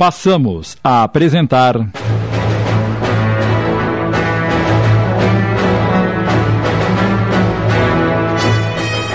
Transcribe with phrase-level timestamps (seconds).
[0.00, 1.76] Passamos a apresentar.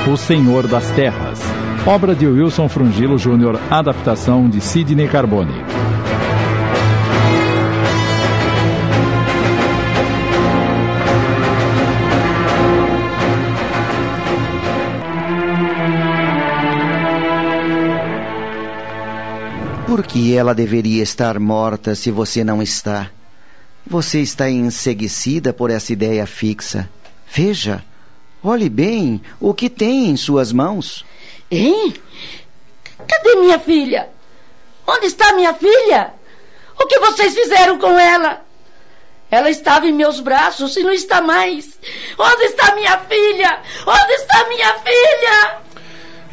[0.07, 1.41] O Senhor das Terras.
[1.87, 5.84] Obra de Wilson Frungilo Júnior, adaptação de Sidney Carbone.
[19.96, 23.10] Por que ela deveria estar morta se você não está?
[23.88, 26.89] Você está enseguecida por essa ideia fixa.
[27.32, 27.82] Veja,
[28.43, 31.05] olhe bem o que tem em suas mãos.
[31.50, 31.93] Hein?
[33.08, 34.09] Cadê minha filha?
[34.86, 36.14] Onde está minha filha?
[36.77, 38.41] O que vocês fizeram com ela?
[39.31, 41.80] Ela estava em meus braços e não está mais.
[42.19, 43.61] Onde está minha filha?
[43.88, 45.58] Onde está minha filha?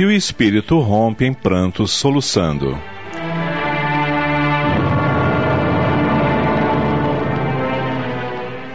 [0.00, 2.76] E o espírito rompe em prantos, soluçando.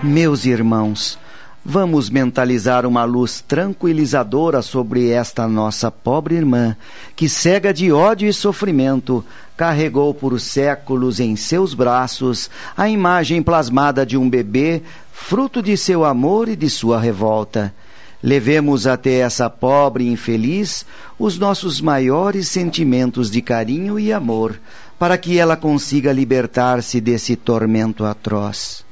[0.07, 1.19] Meus irmãos,
[1.65, 6.77] vamos mentalizar uma luz tranquilizadora sobre esta nossa pobre irmã,
[7.13, 9.21] que cega de ódio e sofrimento,
[9.57, 16.05] carregou por séculos em seus braços a imagem plasmada de um bebê, fruto de seu
[16.05, 17.75] amor e de sua revolta.
[18.23, 20.85] Levemos até essa pobre infeliz
[21.19, 24.57] os nossos maiores sentimentos de carinho e amor,
[24.97, 28.86] para que ela consiga libertar-se desse tormento atroz.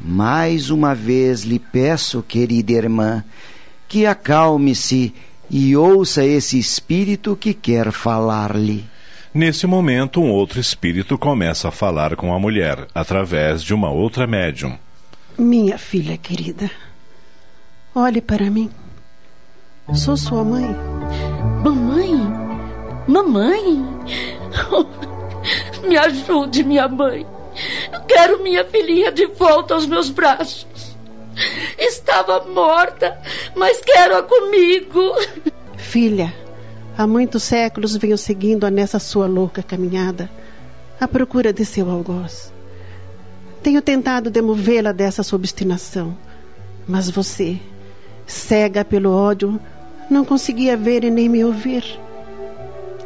[0.00, 3.22] Mais uma vez lhe peço, querida irmã,
[3.86, 5.14] que acalme-se
[5.50, 8.84] e ouça esse espírito que quer falar-lhe.
[9.34, 14.26] Nesse momento, um outro espírito começa a falar com a mulher, através de uma outra
[14.26, 14.78] médium.
[15.38, 16.70] Minha filha querida,
[17.94, 18.70] olhe para mim.
[19.92, 20.74] Sou sua mãe.
[21.62, 22.14] Mamãe?
[23.06, 23.84] Mamãe?
[25.86, 27.26] Me ajude, minha mãe.
[28.06, 30.66] Quero minha filhinha de volta aos meus braços.
[31.78, 33.20] Estava morta,
[33.54, 35.00] mas quero-a comigo.
[35.76, 36.34] Filha,
[36.96, 40.30] há muitos séculos venho seguindo-a nessa sua louca caminhada,
[41.00, 42.52] à procura de seu algoz.
[43.62, 46.16] Tenho tentado demovê-la dessa sua obstinação,
[46.86, 47.58] mas você,
[48.26, 49.60] cega pelo ódio,
[50.10, 51.84] não conseguia ver e nem me ouvir.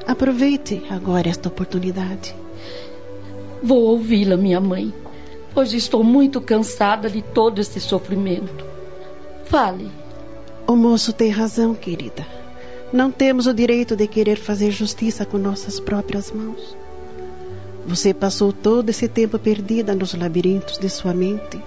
[0.07, 2.35] Aproveite agora esta oportunidade.
[3.65, 4.93] Vou ouvi-la, minha mãe,
[5.55, 8.63] pois estou muito cansada de todo esse sofrimento.
[9.47, 9.91] Fale.
[10.67, 12.27] O moço tem razão, querida.
[12.93, 16.77] Não temos o direito de querer fazer justiça com nossas próprias mãos.
[17.87, 21.59] Você passou todo esse tempo perdida nos labirintos de sua mente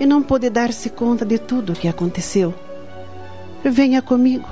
[0.00, 2.52] e não pôde dar-se conta de tudo o que aconteceu.
[3.62, 4.48] Venha comigo.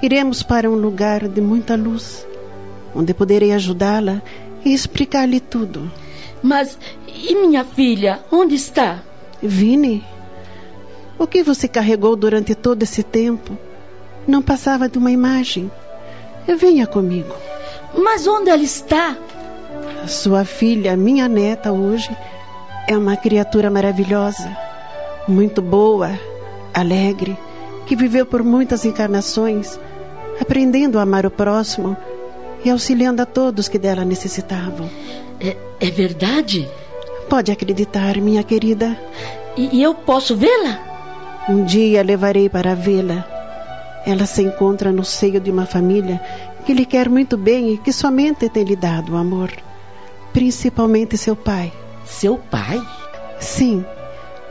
[0.00, 2.24] Iremos para um lugar de muita luz,
[2.94, 4.22] onde poderei ajudá-la
[4.64, 5.90] e explicar-lhe tudo.
[6.42, 8.20] Mas e minha filha?
[8.30, 9.02] Onde está?
[9.42, 10.04] Vini,
[11.18, 13.56] o que você carregou durante todo esse tempo
[14.26, 15.70] não passava de uma imagem.
[16.46, 17.34] Venha comigo.
[17.96, 19.16] Mas onde ela está?
[20.06, 22.10] Sua filha, minha neta hoje,
[22.88, 24.56] é uma criatura maravilhosa,
[25.28, 26.18] muito boa,
[26.72, 27.36] alegre,
[27.86, 29.78] que viveu por muitas encarnações,
[30.40, 31.96] aprendendo a amar o próximo
[32.64, 34.88] e auxiliando a todos que dela necessitavam.
[35.40, 36.68] É, é verdade?
[37.28, 38.98] Pode acreditar, minha querida.
[39.56, 40.78] E, e eu posso vê-la?
[41.48, 43.24] Um dia levarei para vê-la.
[44.06, 46.20] Ela se encontra no seio de uma família
[46.64, 49.50] que lhe quer muito bem e que somente tem lhe dado amor.
[50.32, 51.72] Principalmente seu pai.
[52.04, 52.80] Seu pai?
[53.38, 53.84] Sim,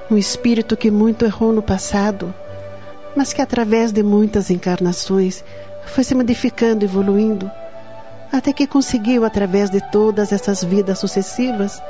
[0.10, 2.34] um espírito que muito errou no passado,
[3.16, 5.44] mas que através de muitas encarnações
[5.86, 7.50] foi se modificando, evoluindo
[8.32, 11.82] até que conseguiu, através de todas essas vidas sucessivas,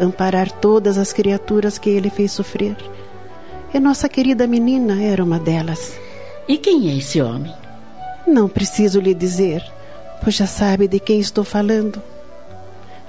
[0.00, 2.76] amparar todas as criaturas que ele fez sofrer.
[3.74, 5.98] E nossa querida menina era uma delas.
[6.46, 7.52] E quem é esse homem?
[8.26, 9.62] Não preciso lhe dizer,
[10.22, 12.02] pois já sabe de quem estou falando.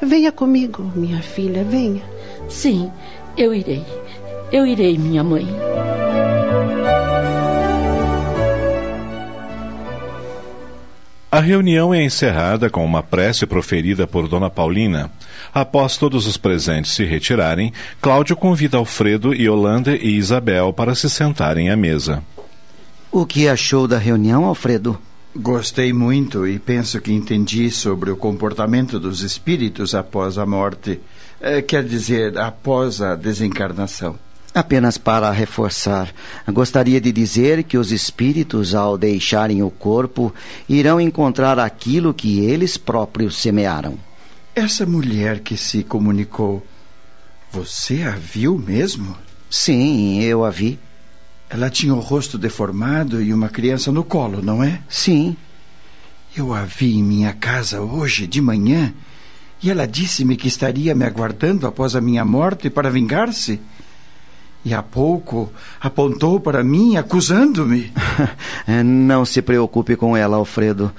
[0.01, 2.01] Venha comigo, minha filha, venha.
[2.49, 2.91] Sim,
[3.37, 3.85] eu irei.
[4.51, 5.47] Eu irei, minha mãe.
[11.33, 15.09] A reunião é encerrada com uma prece proferida por Dona Paulina.
[15.51, 21.71] Após todos os presentes se retirarem, Cláudio convida Alfredo, Yolanda e Isabel para se sentarem
[21.71, 22.23] à mesa.
[23.11, 24.95] O que achou da reunião, Alfredo?
[25.35, 30.99] Gostei muito e penso que entendi sobre o comportamento dos espíritos após a morte.
[31.41, 34.19] É, quer dizer, após a desencarnação.
[34.53, 36.13] Apenas para reforçar,
[36.49, 40.31] gostaria de dizer que os espíritos, ao deixarem o corpo,
[40.69, 43.97] irão encontrar aquilo que eles próprios semearam.
[44.53, 46.63] Essa mulher que se comunicou,
[47.51, 49.17] você a viu mesmo?
[49.49, 50.77] Sim, eu a vi.
[51.49, 54.81] Ela tinha o rosto deformado e uma criança no colo, não é?
[54.87, 55.35] Sim.
[56.35, 58.93] Eu a vi em minha casa hoje de manhã
[59.63, 63.59] e ela disse-me que estaria me aguardando após a minha morte para vingar-se.
[64.65, 67.91] E há pouco apontou para mim acusando-me.
[68.83, 70.91] Não se preocupe com ela, Alfredo.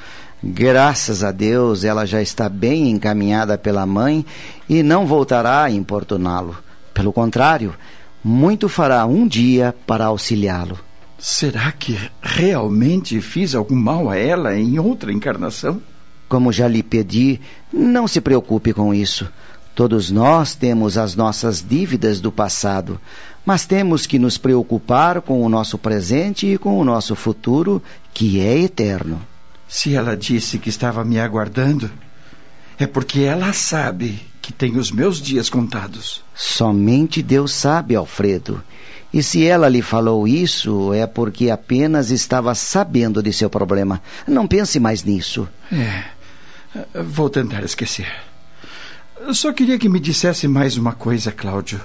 [0.46, 4.26] Graças a Deus, ela já está bem encaminhada pela mãe
[4.68, 6.54] e não voltará a importuná-lo.
[6.92, 7.74] Pelo contrário,
[8.22, 10.78] muito fará um dia para auxiliá-lo.
[11.18, 15.80] Será que realmente fiz algum mal a ela em outra encarnação?
[16.28, 17.40] Como já lhe pedi,
[17.72, 19.26] não se preocupe com isso.
[19.74, 23.00] Todos nós temos as nossas dívidas do passado,
[23.44, 27.82] mas temos que nos preocupar com o nosso presente e com o nosso futuro,
[28.12, 29.20] que é eterno.
[29.68, 31.90] Se ela disse que estava me aguardando,
[32.78, 36.22] é porque ela sabe que tem os meus dias contados.
[36.34, 38.62] Somente Deus sabe, Alfredo.
[39.12, 44.02] E se ela lhe falou isso, é porque apenas estava sabendo de seu problema.
[44.26, 45.48] Não pense mais nisso.
[45.72, 46.04] É.
[47.00, 48.12] Vou tentar esquecer.
[49.32, 51.80] Só queria que me dissesse mais uma coisa, Cláudio.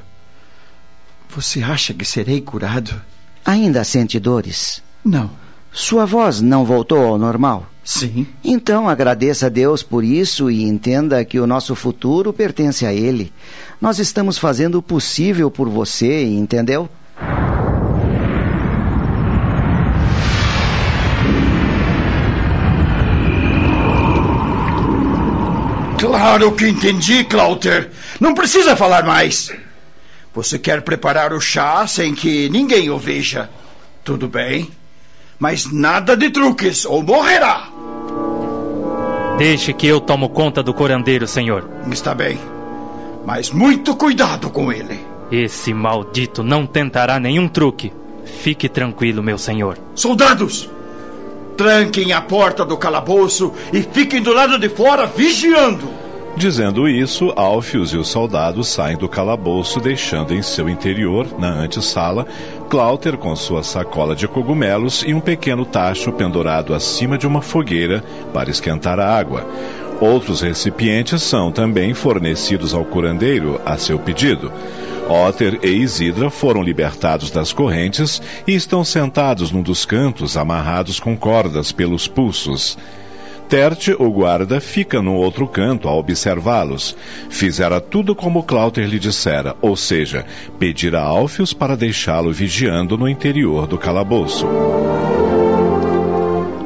[1.30, 3.00] Você acha que serei curado?
[3.46, 4.82] Ainda sente dores?
[5.06, 5.30] Não.
[5.72, 7.70] Sua voz não voltou ao normal?
[7.84, 8.26] Sim.
[8.44, 13.32] Então agradeça a Deus por isso e entenda que o nosso futuro pertence a Ele.
[13.80, 16.90] Nós estamos fazendo o possível por você, entendeu?
[26.00, 27.92] Claro que entendi, Clouter.
[28.20, 29.52] Não precisa falar mais.
[30.40, 33.50] Você quer preparar o chá sem que ninguém o veja.
[34.06, 34.72] Tudo bem.
[35.38, 37.68] Mas nada de truques, ou morrerá.
[39.38, 41.70] Deixe que eu tomo conta do curandeiro, senhor.
[41.92, 42.40] Está bem.
[43.26, 44.98] Mas muito cuidado com ele.
[45.30, 47.92] Esse maldito não tentará nenhum truque.
[48.24, 49.78] Fique tranquilo, meu senhor.
[49.94, 50.70] Soldados!
[51.58, 55.90] Tranquem a porta do calabouço e fiquem do lado de fora vigiando.
[56.38, 62.26] Dizendo isso, Alfios e os soldados saem do calabouço, deixando em seu interior, na antessala,
[62.70, 68.04] Cláuter com sua sacola de cogumelos e um pequeno tacho pendurado acima de uma fogueira
[68.32, 69.46] para esquentar a água.
[70.00, 74.52] Outros recipientes são também fornecidos ao curandeiro a seu pedido.
[75.10, 81.18] Otter e Isidra foram libertados das correntes e estão sentados num dos cantos, amarrados com
[81.18, 82.78] cordas pelos pulsos.
[83.50, 86.96] Terte, o guarda, fica no outro canto a observá-los.
[87.32, 90.24] Fizera tudo como Cláuter lhe dissera, ou seja,
[90.60, 94.46] pedira a Alfios para deixá-lo vigiando no interior do calabouço.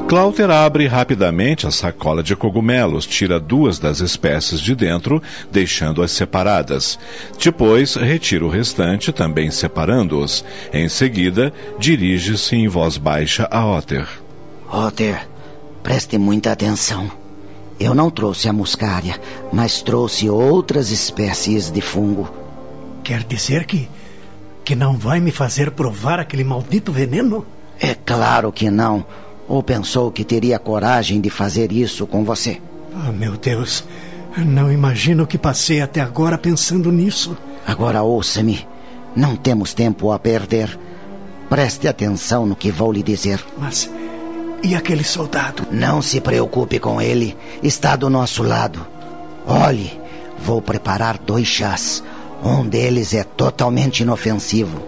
[0.06, 6.98] Cláuter abre rapidamente a sacola de cogumelos, tira duas das espécies de dentro, deixando-as separadas.
[7.42, 10.44] Depois, retira o restante, também separando-os.
[10.70, 14.06] Em seguida, dirige-se em voz baixa a Otter.
[14.70, 15.26] Otter,
[15.84, 17.10] preste muita atenção.
[17.78, 19.20] Eu não trouxe a muscária,
[19.52, 22.28] mas trouxe outras espécies de fungo.
[23.04, 23.88] Quer dizer que.
[24.64, 27.44] que não vai me fazer provar aquele maldito veneno?
[27.78, 29.04] É claro que não.
[29.46, 32.60] Ou pensou que teria coragem de fazer isso com você?
[32.94, 33.84] Ah, oh, meu Deus.
[34.38, 37.36] Não imagino o que passei até agora pensando nisso.
[37.66, 38.66] Agora ouça-me.
[39.14, 40.78] Não temos tempo a perder.
[41.50, 43.44] Preste atenção no que vou lhe dizer.
[43.58, 43.90] Mas.
[44.64, 45.66] E aquele soldado?
[45.70, 47.36] Não se preocupe com ele.
[47.62, 48.86] Está do nosso lado.
[49.46, 50.00] Olhe,
[50.38, 52.02] vou preparar dois chás.
[52.42, 54.82] Um deles é totalmente inofensivo,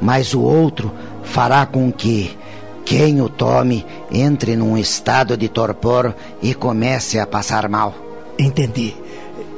[0.00, 0.90] mas o outro
[1.24, 2.38] fará com que
[2.86, 7.94] quem o tome entre num estado de torpor e comece a passar mal.
[8.38, 8.96] Entendi.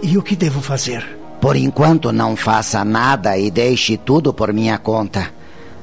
[0.03, 1.07] E o que devo fazer?
[1.41, 5.33] Por enquanto não faça nada e deixe tudo por minha conta.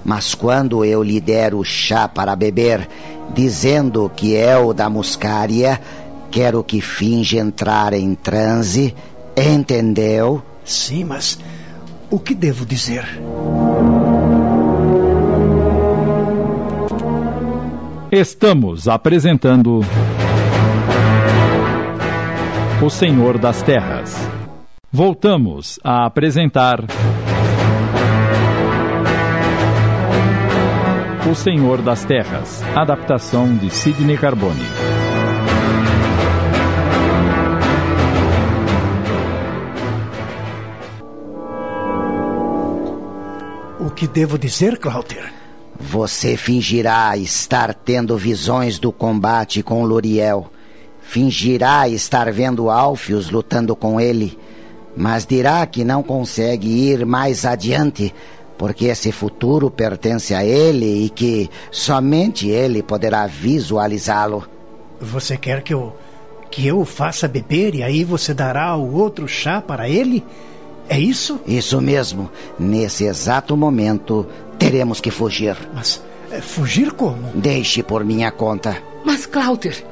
[0.07, 2.87] Mas quando eu lhe der o chá para beber,
[3.35, 5.81] dizendo que é o da muscária,
[6.31, 8.95] quero que finge entrar em transe.
[9.35, 10.41] Entendeu?
[10.63, 11.37] Sim, mas
[12.09, 13.03] o que devo dizer?
[18.09, 19.81] Estamos apresentando
[22.81, 24.15] O Senhor das Terras.
[24.89, 26.85] Voltamos a apresentar
[31.29, 34.63] O Senhor das Terras, adaptação de Sidney Carbone.
[43.77, 45.25] O que devo dizer, Cláudia?
[45.77, 50.49] Você fingirá estar tendo visões do combate com Luriel.
[51.01, 54.39] Fingirá estar vendo Alfios lutando com ele,
[54.95, 58.13] mas dirá que não consegue ir mais adiante,
[58.57, 64.47] porque esse futuro pertence a ele e que somente ele poderá visualizá-lo.
[64.99, 65.95] Você quer que eu
[66.49, 70.23] que eu o faça beber e aí você dará o outro chá para ele?
[70.89, 71.39] É isso?
[71.45, 72.31] Isso mesmo.
[72.57, 74.25] Nesse exato momento,
[74.57, 75.57] teremos que fugir.
[75.73, 77.31] Mas é, fugir como?
[77.35, 78.81] Deixe por minha conta.
[79.03, 79.85] Mas, Cláuter,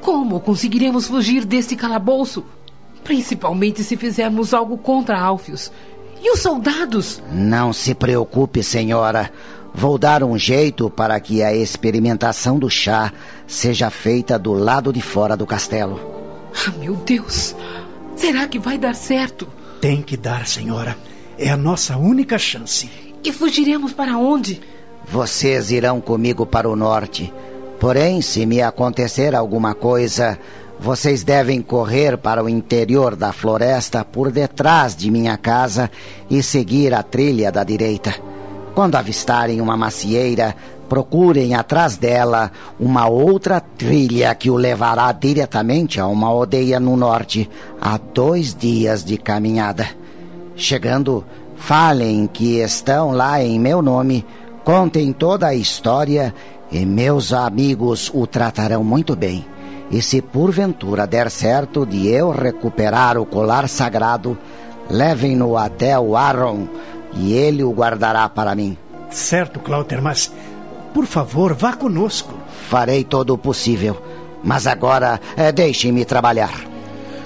[0.00, 2.44] como conseguiremos fugir desse calabouço?
[3.04, 5.70] Principalmente se fizermos algo contra Alfios.
[6.22, 7.22] E os soldados?
[7.32, 9.30] Não se preocupe, senhora.
[9.74, 13.12] Vou dar um jeito para que a experimentação do chá
[13.46, 16.00] seja feita do lado de fora do castelo.
[16.66, 17.54] Ah, meu Deus!
[18.16, 19.46] Será que vai dar certo?
[19.80, 20.96] Tem que dar, senhora.
[21.38, 22.90] É a nossa única chance.
[23.22, 24.60] E fugiremos para onde?
[25.06, 27.32] Vocês irão comigo para o norte.
[27.78, 30.38] Porém, se me acontecer alguma coisa,
[30.80, 35.90] vocês devem correr para o interior da floresta por detrás de minha casa
[36.30, 38.14] e seguir a trilha da direita.
[38.74, 40.54] Quando avistarem uma macieira,
[40.88, 47.50] procurem atrás dela uma outra trilha que o levará diretamente a uma aldeia no norte,
[47.80, 49.86] a dois dias de caminhada.
[50.54, 51.24] Chegando,
[51.56, 54.24] falem que estão lá em meu nome,
[54.64, 56.32] contem toda a história
[56.70, 59.44] e meus amigos o tratarão muito bem.
[59.90, 64.36] E se porventura der certo de eu recuperar o colar sagrado,
[64.90, 66.68] levem-no até o Aaron
[67.14, 68.76] e ele o guardará para mim.
[69.10, 70.30] Certo, Cláudio, mas
[70.92, 72.34] por favor, vá conosco.
[72.68, 73.96] Farei todo o possível,
[74.42, 76.77] mas agora é, deixe-me trabalhar.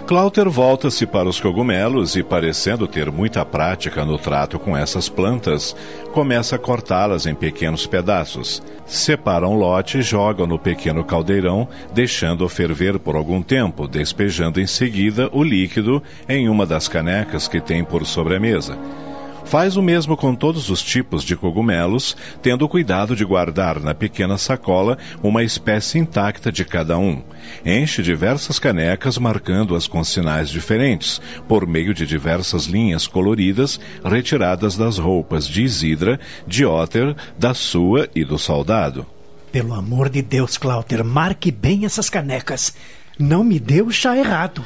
[0.07, 5.77] Cláudio volta-se para os cogumelos e, parecendo ter muita prática no trato com essas plantas,
[6.13, 8.61] começa a cortá-las em pequenos pedaços.
[8.85, 14.67] Separa um lote e joga no pequeno caldeirão, deixando-o ferver por algum tempo, despejando em
[14.67, 18.77] seguida o líquido em uma das canecas que tem por sobre a mesa.
[19.45, 24.39] Faz o mesmo com todos os tipos de cogumelos, tendo cuidado de guardar na pequena
[24.39, 27.23] sacola uma espécie intacta de cada um.
[27.65, 34.97] Enche diversas canecas marcando-as com sinais diferentes, por meio de diversas linhas coloridas retiradas das
[34.99, 39.07] roupas de Isidra, de Otter, da sua e do soldado.
[39.51, 42.75] Pelo amor de Deus, Cláudio, marque bem essas canecas.
[43.19, 44.65] Não me dê o chá errado.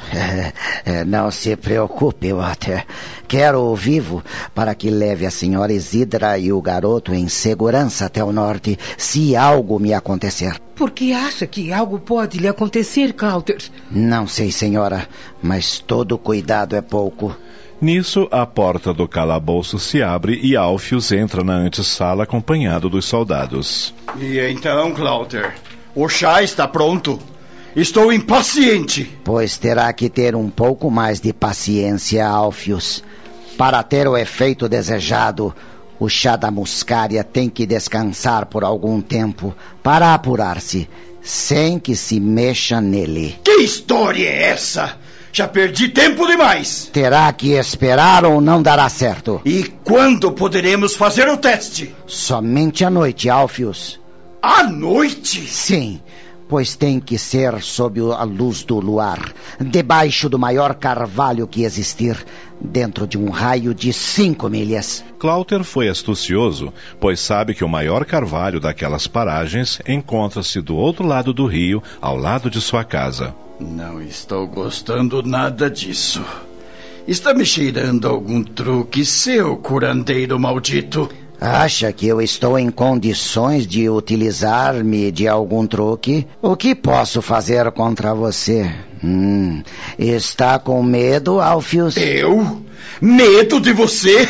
[0.85, 2.85] É, não se preocupe, Walter.
[3.27, 4.23] Quero-o vivo
[4.55, 9.35] para que leve a senhora Isidra e o garoto em segurança até o norte, se
[9.35, 10.57] algo me acontecer.
[10.75, 13.57] Por que acha que algo pode lhe acontecer, Cláudio?
[13.91, 15.07] Não sei, senhora,
[15.41, 17.35] mas todo cuidado é pouco.
[17.79, 23.93] Nisso, a porta do calabouço se abre e Alfius entra na antessala acompanhado dos soldados.
[24.19, 25.51] E então, Cláudio,
[25.93, 27.19] o chá está pronto.
[27.77, 29.07] Estou impaciente.
[29.23, 33.03] Pois terá que ter um pouco mais de paciência, Alfius.
[33.55, 35.53] Para ter o efeito desejado,
[35.99, 40.89] o chá da muscária tem que descansar por algum tempo para apurar-se,
[41.21, 43.35] sem que se mexa nele.
[43.43, 44.97] Que história é essa?
[45.31, 46.89] Já perdi tempo demais.
[46.91, 49.39] Terá que esperar ou não dará certo.
[49.45, 51.93] E quando poderemos fazer o teste?
[52.07, 53.99] Somente à noite, Alfius.
[54.41, 55.41] À noite?
[55.41, 56.01] Sim
[56.47, 62.17] pois tem que ser sob a luz do luar, debaixo do maior carvalho que existir,
[62.59, 65.03] dentro de um raio de cinco milhas.
[65.19, 71.33] Cláuter foi astucioso, pois sabe que o maior carvalho daquelas paragens encontra-se do outro lado
[71.33, 73.35] do rio, ao lado de sua casa.
[73.59, 76.23] Não estou gostando nada disso.
[77.07, 81.09] Está me cheirando algum truque, seu curandeiro maldito.
[81.39, 86.25] Acha que eu estou em condições de utilizar-me de algum truque?
[86.41, 88.73] O que posso fazer contra você?
[89.03, 89.61] Hum,
[89.99, 91.95] está com medo, Alfius?
[91.95, 92.63] Eu?
[92.99, 94.27] Medo de você?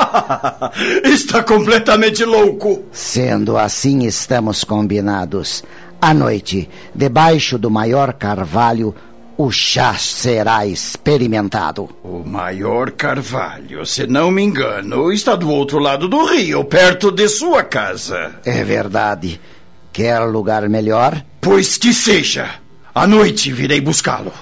[1.04, 2.84] está completamente louco.
[2.90, 5.62] Sendo assim, estamos combinados.
[6.00, 8.94] À noite, debaixo do maior carvalho,
[9.36, 11.88] o chá será experimentado.
[12.02, 17.28] O maior carvalho, se não me engano, está do outro lado do rio, perto de
[17.28, 18.32] sua casa.
[18.44, 19.40] É verdade.
[19.92, 21.22] Quer lugar melhor?
[21.40, 22.48] Pois que seja.
[22.94, 24.32] À noite virei buscá-lo.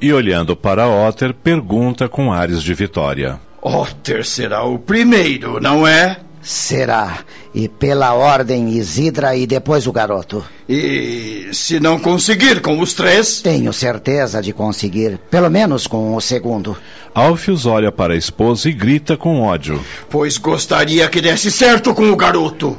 [0.00, 6.18] E olhando para Otter, pergunta com ares de vitória: Otter será o primeiro, não é?
[6.42, 7.20] Será.
[7.54, 10.44] E pela ordem Isidra e depois o garoto.
[10.68, 13.40] E se não conseguir com os três?
[13.40, 15.18] Tenho certeza de conseguir.
[15.30, 16.76] Pelo menos com o segundo.
[17.14, 19.80] Alfius olha para a esposa e grita com ódio.
[20.10, 22.76] Pois gostaria que desse certo com o garoto.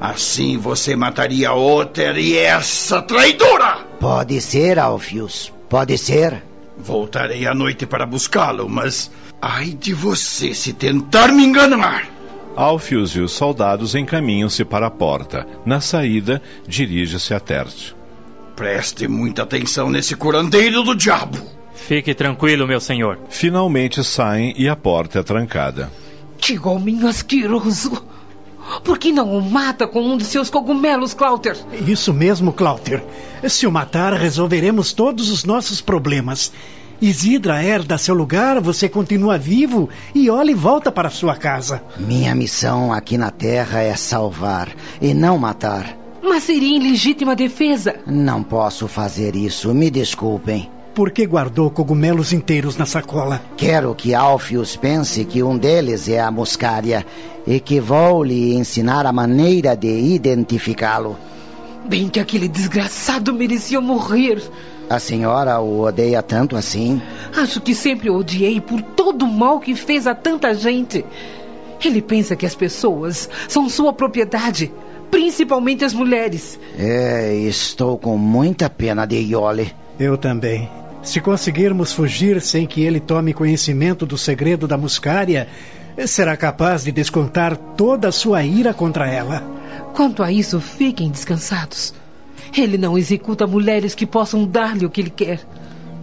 [0.00, 3.78] Assim você mataria Otter e essa traidora!
[4.00, 5.52] Pode ser, Alfius.
[5.68, 6.42] Pode ser.
[6.78, 9.10] Voltarei à noite para buscá-lo, mas
[9.40, 12.15] ai de você se tentar me enganar!
[12.56, 15.46] Alfius e os soldados encaminham-se para a porta.
[15.64, 17.94] Na saída, dirige-se a Terte.
[18.56, 21.38] Preste muita atenção nesse curandeiro do diabo.
[21.74, 23.18] Fique tranquilo, meu senhor.
[23.28, 25.92] Finalmente saem e a porta é trancada.
[26.38, 28.02] Que homem asqueroso!
[28.82, 31.56] Por que não o mata com um de seus cogumelos, Clouter?
[31.86, 33.04] Isso mesmo, Clouter.
[33.48, 36.52] Se o matar, resolveremos todos os nossos problemas.
[37.00, 41.82] Isidra herda seu lugar, você continua vivo e Oli volta para sua casa.
[41.98, 44.68] Minha missão aqui na Terra é salvar
[45.00, 45.96] e não matar.
[46.22, 47.96] Mas seria em legítima defesa.
[48.06, 50.70] Não posso fazer isso, me desculpem.
[50.94, 53.42] Por que guardou cogumelos inteiros na sacola?
[53.58, 57.04] Quero que Alfius pense que um deles é a muscária
[57.46, 61.18] e que vou lhe ensinar a maneira de identificá-lo.
[61.86, 64.42] Bem que aquele desgraçado merecia morrer.
[64.88, 67.02] A senhora o odeia tanto assim?
[67.36, 71.04] Acho que sempre o odiei por todo o mal que fez a tanta gente.
[71.84, 74.72] Ele pensa que as pessoas são sua propriedade,
[75.10, 76.58] principalmente as mulheres.
[76.78, 79.74] É, estou com muita pena de Iole.
[79.98, 80.68] Eu também.
[81.02, 85.48] Se conseguirmos fugir sem que ele tome conhecimento do segredo da muscária,
[86.06, 89.42] será capaz de descontar toda a sua ira contra ela.
[89.94, 91.94] Quanto a isso, fiquem descansados.
[92.56, 95.46] Ele não executa mulheres que possam dar-lhe o que ele quer.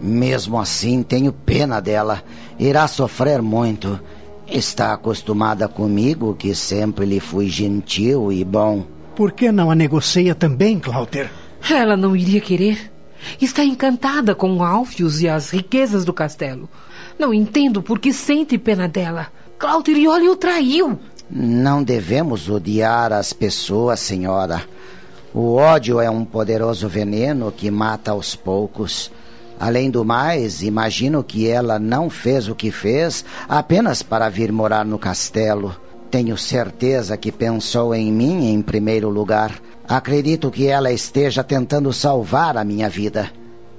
[0.00, 2.22] Mesmo assim, tenho pena dela.
[2.58, 3.98] Irá sofrer muito.
[4.46, 8.84] Está acostumada comigo, que sempre lhe fui gentil e bom.
[9.16, 11.30] Por que não a negocia também, Clouter?
[11.70, 12.92] Ela não iria querer.
[13.40, 16.68] Está encantada com Alfius e as riquezas do castelo.
[17.18, 19.28] Não entendo por que sente pena dela.
[19.58, 20.98] Clauterioli o traiu.
[21.30, 24.62] Não devemos odiar as pessoas, senhora.
[25.34, 29.10] O ódio é um poderoso veneno que mata aos poucos.
[29.58, 34.84] Além do mais, imagino que ela não fez o que fez apenas para vir morar
[34.84, 35.74] no castelo.
[36.08, 39.60] Tenho certeza que pensou em mim em primeiro lugar.
[39.88, 43.28] Acredito que ela esteja tentando salvar a minha vida.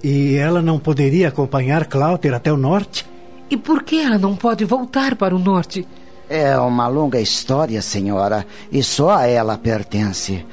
[0.03, 3.05] E ela não poderia acompanhar Clouter até o norte?
[3.49, 5.87] E por que ela não pode voltar para o norte?
[6.27, 10.43] É uma longa história, senhora, e só a ela pertence.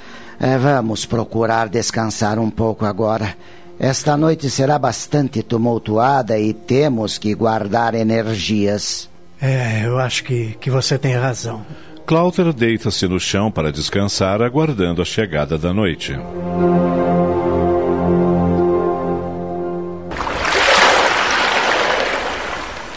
[0.42, 3.36] É, vamos procurar descansar um pouco agora.
[3.78, 9.08] Esta noite será bastante tumultuada e temos que guardar energias.
[9.40, 11.64] É, eu acho que, que você tem razão.
[12.04, 16.12] Clouter deita-se no chão para descansar, aguardando a chegada da noite.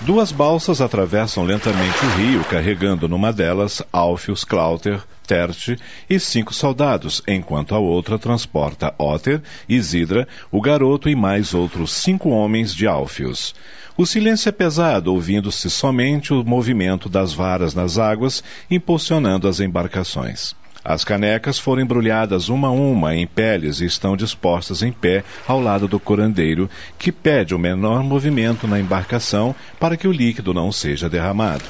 [0.06, 7.24] Duas balsas atravessam lentamente o rio, carregando numa delas Alfius, Clouter, Terte e cinco soldados,
[7.28, 13.56] enquanto a outra transporta Otter, Isidra, o garoto e mais outros cinco homens de Alfius.
[13.98, 20.54] O silêncio é pesado, ouvindo-se somente o movimento das varas nas águas, impulsionando as embarcações.
[20.88, 25.60] As canecas foram embrulhadas uma a uma em peles e estão dispostas em pé ao
[25.60, 26.70] lado do curandeiro,
[27.00, 31.64] que pede o menor movimento na embarcação para que o líquido não seja derramado.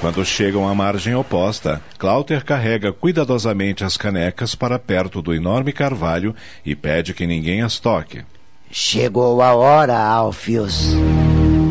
[0.00, 6.34] Quando chegam à margem oposta, Clouter carrega cuidadosamente as canecas para perto do enorme carvalho
[6.64, 8.22] e pede que ninguém as toque.
[8.70, 10.94] Chegou a hora, Alfius.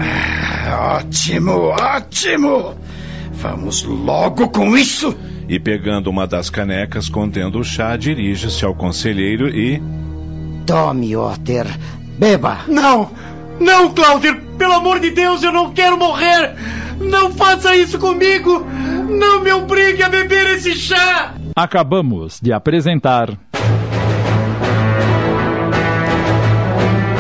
[0.02, 2.76] Ah, ótimo, ótimo!
[3.36, 5.16] Vamos logo com isso!
[5.48, 9.82] E pegando uma das canecas contendo o chá, dirige-se ao conselheiro e.
[10.66, 11.68] Tome, Otter.
[12.18, 12.62] Beba!
[12.68, 13.12] Não!
[13.60, 14.42] Não, Cláudio!
[14.58, 16.56] Pelo amor de Deus, eu não quero morrer!
[17.00, 18.66] Não faça isso comigo!
[19.10, 21.34] Não me obrigue a beber esse chá!
[21.56, 23.30] Acabamos de apresentar.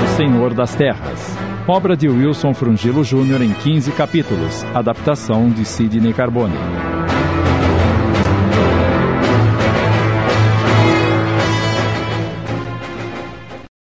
[0.04, 1.44] O Senhor das Terras.
[1.67, 3.41] Obra de Wilson Frungilo Jr.
[3.41, 4.63] em 15 capítulos.
[4.65, 6.54] Adaptação de Sidney Carbone.